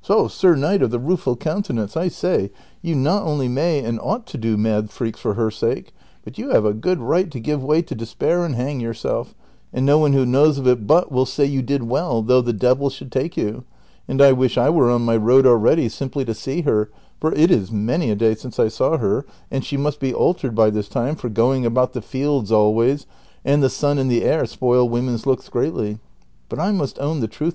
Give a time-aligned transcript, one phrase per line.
[0.00, 4.24] So, Sir Knight of the Ifueful Countenance, I say you not only may and ought
[4.28, 5.92] to do mad freaks for her sake,
[6.24, 9.34] but you have a good right to give way to des})air and hang j^ourself;
[9.74, 12.54] and no one wlio knows of it but will say you did well, though the
[12.54, 13.64] devil should take you;
[14.08, 16.88] and I wish I Avere on my road already, simply to see her,
[17.20, 20.54] for it is many a day since I saw her, and she must be altered
[20.54, 23.04] by this time, for going about the fields always,
[23.44, 25.98] and the sun and the air spoil women's looks greatly.
[26.48, 27.54] But I must own the truth to